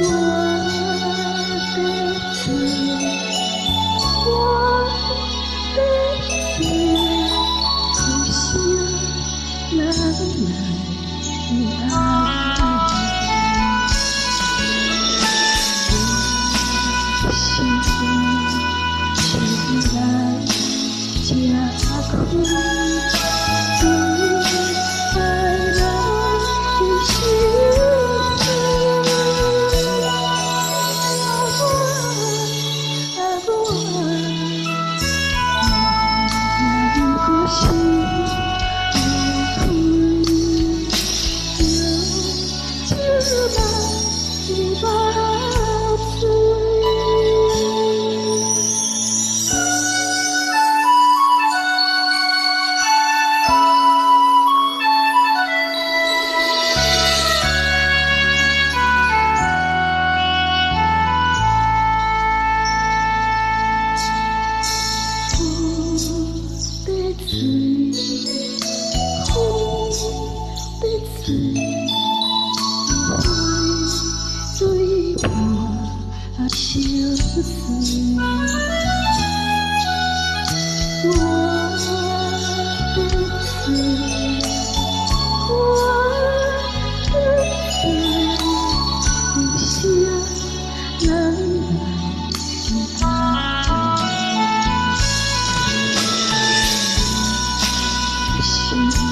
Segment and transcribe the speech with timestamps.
[0.00, 0.04] 我
[1.74, 1.84] 的
[2.32, 2.46] 思
[4.26, 4.30] 我
[5.74, 5.78] 的
[6.22, 6.96] 思念
[7.94, 7.98] 就
[8.32, 8.38] 像
[9.76, 10.20] 蓝蓝的
[11.90, 11.92] 爱
[21.26, 22.77] 心
[69.26, 69.94] 空的
[70.80, 70.84] 必
[71.24, 71.26] 醉，
[73.08, 73.10] 我
[74.56, 74.60] 醉，
[75.18, 76.56] 我相
[81.02, 81.47] 随。
[98.68, 99.07] Christians.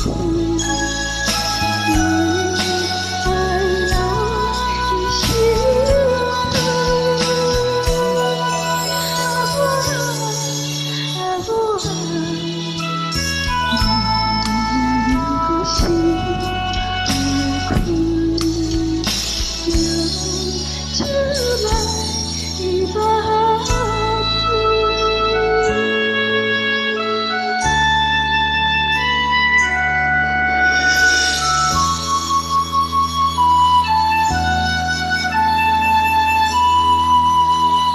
[0.00, 0.47] Oh.